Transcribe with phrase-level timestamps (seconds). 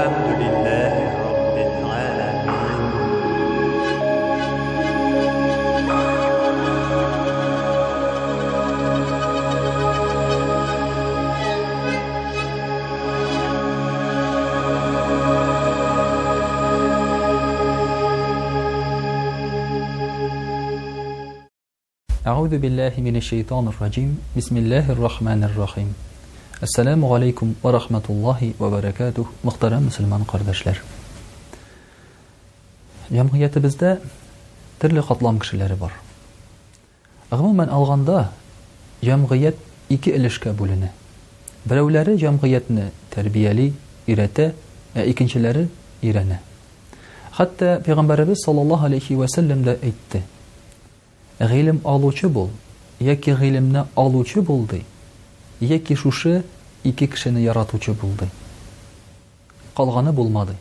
[0.00, 0.94] الحمد لله
[1.24, 2.80] رب العالمين
[22.26, 25.94] أعوذ بالله من الشيطان الرجيم بسم الله الرحمن الرحيم
[26.62, 29.26] Assalamu алейкум wa rahmatullahi wa barakatuh.
[29.44, 30.80] Muhtara musulman kardeşler.
[33.10, 33.98] Yamhiyyatı bizde
[34.78, 35.92] tırlı katlam kişileri var.
[37.30, 38.30] Ağmı men alğanda
[39.02, 39.54] yamhiyyat
[39.90, 40.88] iki ilişkə bölünü.
[41.66, 43.72] Bireyleri yamhiyyatını terbiyeli,
[44.08, 44.52] irete
[44.96, 45.66] ve ikincileri
[46.02, 46.40] irene.
[47.30, 50.22] Hatta Peygamber Efendimiz sallallahu aleyhi ve sellem de etti.
[51.40, 52.34] яки aluçu
[54.44, 54.68] bul.
[55.60, 55.78] Ya
[56.86, 58.28] ике кешене яратучы булды.
[59.76, 60.54] Калганы булмады.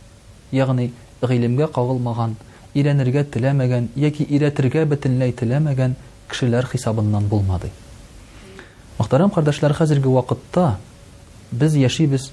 [0.52, 2.36] Ягъни гыйлемгә кагылмаган,
[2.74, 5.96] иренергә теләмәгән яки иретергә бөтенләй теләмәгән
[6.30, 7.72] кешеләр хисабыннан булмады.
[9.00, 10.78] Мөхтәрәм кардәшләр, хәзерге вакытта
[11.52, 12.32] без яшибез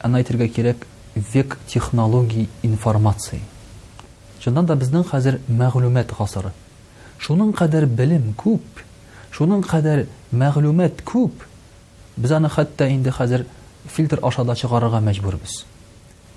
[0.00, 3.40] аны әйтергә кирәк век технологий информации.
[4.40, 6.52] Чыннан да безнең хәзер мәгълүмат гасыры.
[7.18, 8.62] Шуның кадәр белем күп,
[9.34, 11.42] шуның кадәр мәгълүмат күп,
[12.18, 13.44] без аны хатта инде хәзер
[13.86, 15.52] фильтр аша да чыгарырга мәҗбүрбез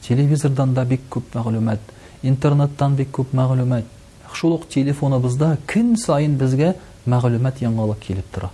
[0.05, 1.81] телевизордан да бик күп мәгълүмәт
[2.21, 3.87] интернеттан бик күп мәгълүмәт
[4.33, 6.75] шул ук телефоныбызда көн сайын безгә
[7.09, 8.51] мәгълүмәт яңалык килеп тора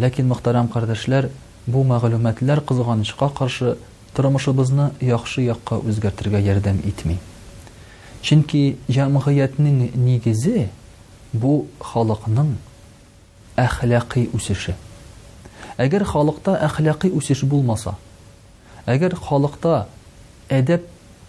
[0.00, 1.30] ләкин мөхтәрәм кардәшләр
[1.66, 3.78] бу мәгълүмәтләр кызганычка каршы
[4.14, 7.16] тормышыбызны яхшы якка үзгәртергә ярдәм итми
[8.20, 10.68] чөнки җәмгыятьнең нигезе
[11.32, 12.54] бу халыкның
[13.64, 14.76] әхлакый үсеше
[15.82, 17.92] Әгәр халықта әхләқи үсеш булмаса,
[18.88, 19.82] әгәр халықта
[20.48, 20.86] әдәп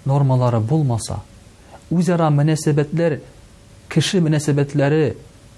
[0.08, 1.18] нормалары булмаса,
[1.92, 3.18] үзара мөнәсәбәтләр,
[3.92, 5.18] кеше мөнәсәбәтләре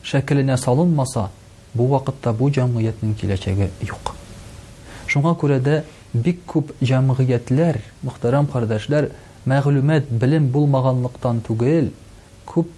[0.10, 1.28] шәкеленә салынмаса,
[1.78, 4.16] бу вакытта бу җәмгыятьнең киләчәге юк.
[5.06, 5.84] Шуңа күрә дә
[6.14, 9.12] бик күп җәмгыятьләр, мөхтәрәм кардәшләр,
[9.46, 11.92] мәгълүмат белән булмаганлыктан түгел,
[12.50, 12.74] күп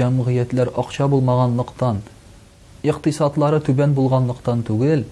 [0.00, 2.00] җәмгыятьләр акча булмаганлыктан,
[2.84, 5.04] иктисадлары түбән булганлыктан түгел,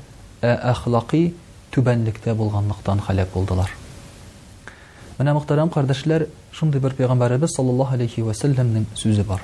[0.43, 1.35] э ахлакы
[1.71, 3.71] тубанлыкта булганлыктан халак булдылар.
[5.19, 9.41] Менә мухтарам кардаршылар, шундый бер пәйгамбәрбез саллаллаһу алейхи ва сүзе бар.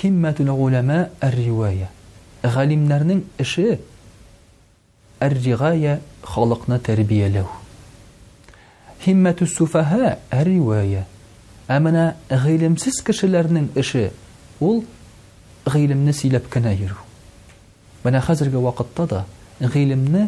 [0.00, 1.90] Химмәтул-улама ар-ривая.
[2.42, 3.80] эше ише
[5.20, 7.46] ар-ригая халыкны тәрбияләү.
[9.04, 11.06] Химмәтус-суфаһа әрривая, ривая
[11.68, 12.14] Ә менә
[13.04, 14.12] кешеләрнең ише
[14.60, 14.84] ул
[15.66, 16.96] гылымны сөйләп кенә йөрө.
[18.04, 18.60] Менә хәзерге
[19.10, 19.24] да
[19.64, 20.20] ғилімні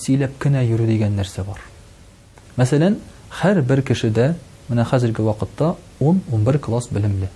[0.00, 1.58] сөйләп кенә йөрү дигән нәрсә бар
[2.60, 2.94] мәсәлән
[3.40, 4.26] һәр бер кешедә
[4.68, 7.28] менә хәзерге вакытта 10-11 класс белемле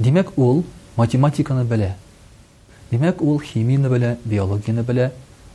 [0.00, 0.64] Димәк ул
[0.96, 1.92] математиканы белә
[2.90, 5.12] Димәк ул химияны белә биологияны белә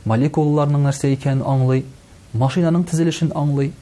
[0.08, 1.84] молекулаларның нәрсә икәнен аңлый
[2.32, 3.74] машинаның төзелешен аңлый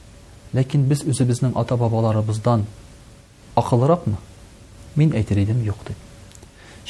[0.53, 2.67] ләкин без үзебезнең ата бабаларыбыздан
[3.55, 4.19] акыллыракмы
[4.97, 5.97] мин әйтер идем юк дип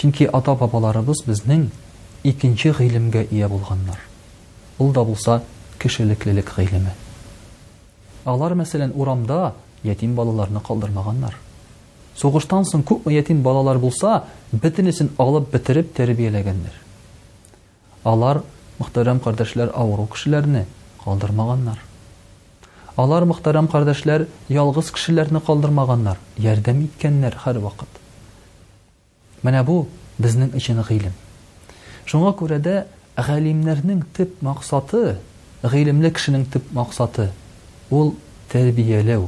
[0.01, 1.69] чөнки ата бабаларыбыз безнең
[2.25, 4.05] икенче ғилемгә ия булганнар
[4.79, 5.41] ул да булса
[5.79, 6.93] кешелеклелек ғилеме.
[8.29, 9.55] Алар мәсәлән урамда
[9.85, 11.37] ятим балаларны калдырмаганнар.
[12.17, 16.73] Сугыштан соң күп ятим балалар булса, битенесен алып битереп тәрбияләгәннәр.
[18.09, 18.43] Алар
[18.81, 20.65] мөхтәрәм кардәшләр авыру кешеләрне
[21.05, 21.79] калдырмаганнар.
[22.97, 27.89] Алар мөхтәрәм кардәшләр ялгыз кешеләрне калдырмаганнар, ярдәм иткәннәр һәр вакыт.
[29.45, 29.83] Менә бу
[30.19, 31.13] безнең ичене ғилем.
[32.07, 32.85] Шуңа күрә дә
[33.25, 35.01] ғалимдәрнең төп мақсаты
[35.73, 37.29] ғилемле кешенең төп мақсаты
[37.89, 38.11] ул
[38.53, 39.23] тәрбиәләү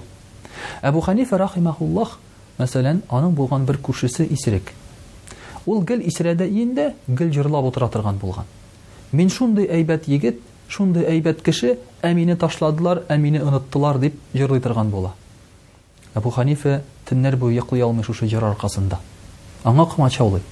[0.91, 2.13] әбу ханифа рахимахуллах
[2.59, 4.75] мәсәлән аның булган бер күршесе исерек
[5.65, 8.45] ул гел исерәдә инде гел жырлап отыра торган булган
[9.13, 14.91] мин шундый әйбәт егет шундый әйбәт кеше ә ташладылар ә мине оныттылар дип жырлый торган
[14.91, 15.15] була
[16.15, 18.99] әбу ханифа төннәр буе йоклый алмый шушы жыр аркасында
[19.65, 20.43] аңа комачаулый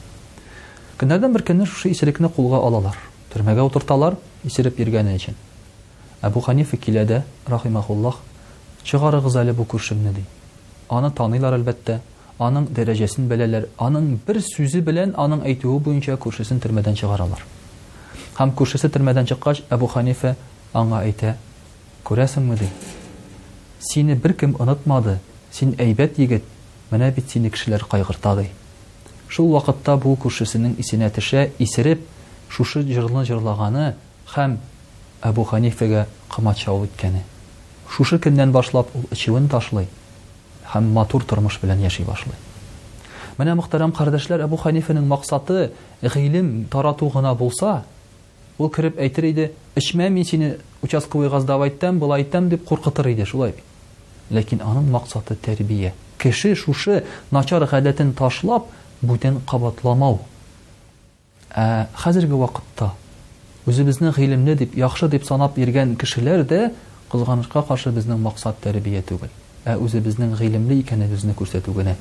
[0.97, 2.97] көннәрдән бер көнне шушы исерекне кулга алалар
[3.33, 5.37] түрмәгә утырталар исереп йөргәне өчен
[6.27, 7.21] әбу ханифа килә дә
[7.51, 8.21] рахимаулах
[8.87, 10.23] чығарығыз әле бу күршемне ди
[10.93, 11.99] аны таныйлар әлбәттә
[12.47, 17.43] аның дәрәҗәсен беләләр аның бер сүзе белән аның әйтеүе буенча күршесен төрмәдән чыгаралар
[18.39, 20.35] һәм күршесе төрмәдән чыккач әбу ханифа
[20.77, 21.35] аңа әйтә
[22.07, 22.69] күрәсеңме ди
[23.89, 25.19] сине беркем онытмады
[25.53, 26.45] син әйбәт егет
[26.91, 28.51] менә бит сине кешеләр кайгырта ди
[29.29, 32.05] шул вакытта бу күршесенең исенә төшә исереп
[32.51, 33.93] шушы җырны жырлағаны
[34.35, 34.57] һәм
[35.25, 37.23] Әбу Ханифәгә кымачау иткәне.
[37.91, 39.89] Шушы көндән башлап ул ичеген ташлый
[40.75, 42.35] һәм матур тормыш белән яши башлый.
[43.39, 45.73] Менә мөхтәрәм кардәшләр, Әбу мақсаты максаты
[46.03, 47.85] гыйлем тарату гына булса,
[48.59, 53.25] ул кирип әйтер иде, "Ичмә мин сине участковый газдав айттам, булай айттам" деп куркытыр иде
[53.25, 53.55] шулай.
[54.31, 55.93] Ләкин аның мақсаты тәрбия.
[56.19, 58.65] Кеше шушы начар гадәтен ташлап,
[59.03, 60.21] бүтән кабатламау,
[61.57, 62.91] ә хәзерге вакытта
[63.67, 66.59] үзебезне ғилемле дип яхшы дип санап йөргән кешеләр дә
[67.09, 69.31] кызганычка каршы безнең максат тәрбия түгел
[69.65, 71.95] ә үзебезнең гылымлы икәнебезне күрсәтү генә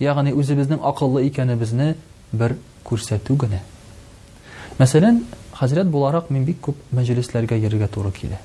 [0.00, 1.90] ягъни үзебезнең акыллы икәнебезне
[2.32, 2.54] бер
[2.88, 3.60] күрсәтү генә
[4.80, 5.20] мәсәлән
[5.60, 8.38] хәзрәт буларак мин бик күп мәҗлесләргә йөрергә туры килә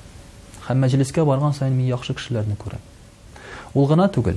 [0.68, 2.84] һәм мәҗлескә барган сайын мин яхшы кешеләрне күрәм
[3.72, 4.36] ул гына түгел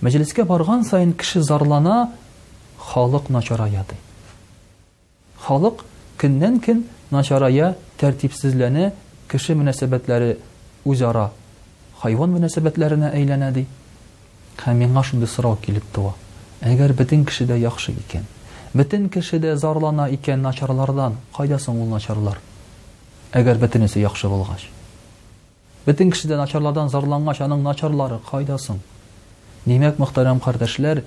[0.00, 2.12] мәҗлескә барган сайын кеше зарлана
[2.78, 3.98] халык начарая дип
[5.46, 5.82] халык
[6.20, 6.80] көннән көн
[7.12, 7.70] начарая
[8.00, 8.90] тәртипсезләнә
[9.30, 10.34] кеше мөнәсәбәтләре
[10.88, 11.30] үзара
[12.02, 13.64] хайван мөнәсәбәтләренә әйләнә ди
[14.60, 16.12] һәм миңа шундый сорау килеп туа
[16.70, 18.26] әгәр бөтен кеше дә яхшы икән
[18.76, 22.38] бөтен кеше дә зарлана икән начарлардан кайда соң ул начарлар
[23.40, 24.68] әгәр бөтенесе яхшы булгач
[25.86, 28.82] бөтен кеше дә начарлардан зарлангач аның начарлары кайда соң
[29.66, 31.02] димәк мөхтәрәм кардәшләр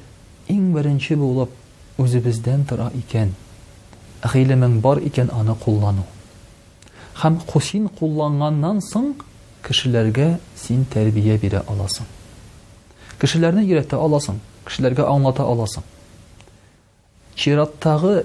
[0.49, 3.35] иң беренче булып үзебездән тора икән
[4.31, 6.03] ғилемең бар икән аны куллану
[7.19, 9.09] Хәм син кулланганнан соң
[9.65, 10.27] кешеләргә
[10.57, 12.05] син тәрбия бирә аласың
[13.21, 15.83] кешеләрне өйрәтә аласың кешеләргә аңлата аласың
[17.39, 18.15] чираттагы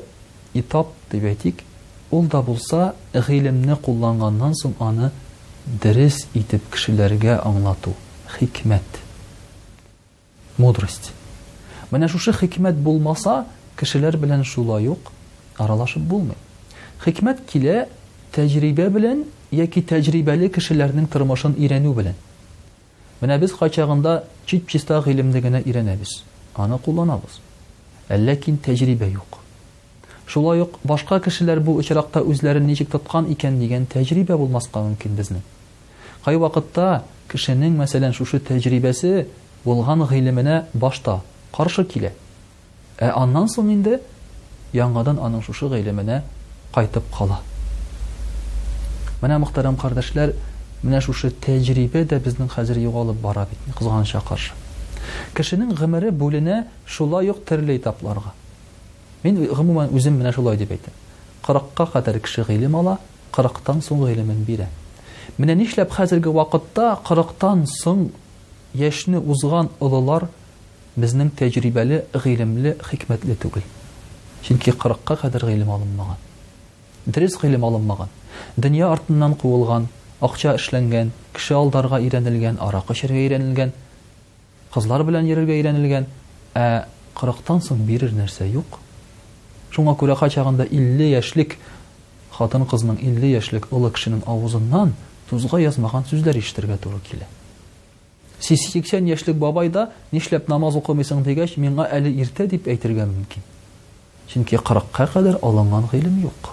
[0.62, 1.62] итап дип әйтик
[2.11, 5.11] ул да булса соң аны
[5.85, 7.95] дөрес итеп кешеләргә аңлату
[8.39, 8.99] Хикмет.
[10.59, 11.12] мудрость
[11.91, 13.45] менә шушы хикмәт булмаса
[13.79, 15.12] кешеләр белән шулай юк
[15.61, 16.37] аралашып булмый.
[17.05, 17.87] Хикмәт килә
[18.37, 19.23] тәҗрибә белән
[19.59, 22.15] яки тәҗрибәле кешеләрнең тормышын ирәнү белән.
[23.21, 26.23] Менә без хачагында чип-чиста гылымды гына ирәнәбез,
[26.55, 27.41] аны кулланабыз.
[28.09, 29.39] Әлләкин тәҗрибә юк.
[30.27, 35.41] Шулай ук башка кешеләр бу очракта үзләрен ничек тоткан икән дигән тәҗрибә булмаска мөмкин безне.
[36.25, 37.03] Кай вакытта
[37.33, 39.27] кешенең мәсәлән шушы тәҗрибәсе
[39.65, 40.05] булган
[40.75, 41.21] башта
[41.55, 42.13] каршы килә.
[42.99, 44.01] Ә аннан соң инде
[44.76, 46.19] яңадан аның шушы ғилеменә
[46.75, 47.38] кайтып кала.
[49.23, 50.35] Менә мөхтәрәм кардәшләр,
[50.85, 54.49] менә шушы тәҗрибә дә безнең хәзер югалып бара бит, кызган шакыр.
[55.35, 58.35] Кешенең гымыры бүленә шулай ук төрле этапларга.
[59.23, 60.93] Мин гымыман үзем менә шулай дип әйтәм.
[61.49, 62.99] 40-ка кадәр кеше гылым ала,
[63.32, 64.69] 40-тан соң гылымын бирә.
[65.38, 68.11] Менә нишләп хәзерге вакытта 40-тан соң
[68.76, 70.29] яшне узган олылар
[70.99, 73.64] безнең тәҗрибәле, гылымлы, хикмәтле түгел.
[74.43, 76.17] Чинки кыркка кадәр гыйлем алынмаган.
[77.06, 78.08] Дрис гыйлем алынмаган.
[78.56, 79.88] Дөнья артыннан куулган,
[80.20, 83.73] акча эшләнгән, кеше алдарга иренелгән, арақ ишергә иренелгән,
[84.75, 86.06] кызлар белән йөрергә иренелгән,
[86.55, 86.85] э,
[87.17, 88.79] кырыктан соң бер нәрсә юк.
[89.70, 91.56] Шуңа күрә качагында 50 яшьлек
[92.38, 94.94] хатын кызның 50 яшьлек олы кешенең авызыннан
[95.31, 97.26] тузга язмаган сүзләр ишетергә туры килә.
[98.40, 103.43] Сис 80 яшьлек бабай да нишләп намаз укымыйсың дигәч, миңа әле ирте дип әйтергә мөмкин.
[104.29, 106.51] Чөнки 40-ка кадәр алынган гыйлем юк.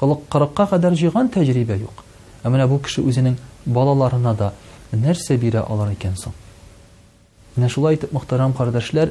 [0.00, 2.04] 40-ка кадәр təcrübe тәҗрибә юк.
[2.44, 3.34] bu kişi бу кеше үзенең
[3.66, 4.52] балаларына да
[4.92, 6.32] нәрсә бирә алар икән соң?
[7.56, 9.10] Менә шулай итеп, мөхтәрәм кардәшләр,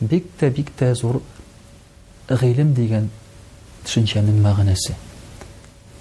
[0.00, 1.20] бик тә бик тә зур
[2.28, 3.10] гыйлем дигән
[3.84, 4.94] төшенчәнең мәгънәсе.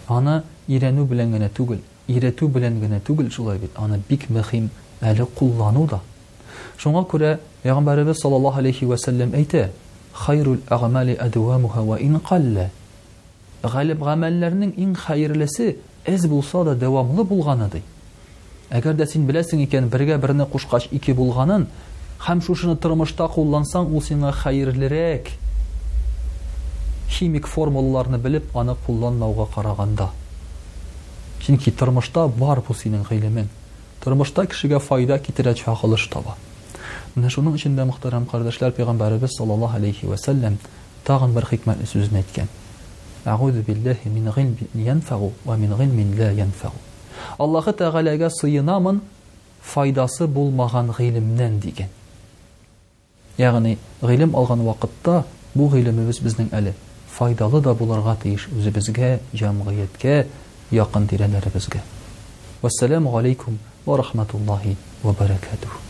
[0.08, 3.72] Аны ирәнү белән генә түгел, ирәтү белән генә түгел шулай бит,
[4.08, 4.70] бик мөһим
[5.02, 6.00] әле куллану да.
[6.78, 7.04] Шуңа
[10.14, 12.70] хайрул агамали адвамуха ва ин калла.
[13.64, 17.82] Галиб иң хәерлесе әз булса да дәвамлы булганы ди.
[18.70, 21.68] Әгәр дә син беләсең икән, бергә берне кушкач ике булганын,
[22.28, 24.34] һәм шушыны тормышта куллансаң, ул сиңа
[27.10, 30.08] Химик формулаларны белеп, аны кулланмауга қарағанда.
[31.42, 33.48] Чөнки тормышта бар бу синең гыйлемең.
[34.04, 36.36] Тормышта кешегә файда китерә чагылыш таба.
[37.20, 40.56] Менә шуның өчен дә мөхтәрәм кардәшләр, Пәйгамбәрбез саллаллаһу алейхи ва сәллям
[41.04, 42.48] тагын бер хикмәтле сүзне әйткән.
[43.28, 46.72] Агъузу биллаһи мин гылмин янфау ва мин гылмин ла янфау.
[47.38, 49.02] Аллаһ тагаләгә сыйынамын
[49.62, 51.90] файдасы булмаган гылымнан дигән.
[53.38, 56.72] Ягъни гылым алган вакытта бу гыйлемебез безнең әле
[57.18, 60.26] файдалы да буларга тиеш үзебезгә, җәмгыятькә,
[60.72, 61.84] якын тирәләребезгә.
[62.62, 65.89] Вассаламу алейкум ва рахматуллаһи ва баракатуһ.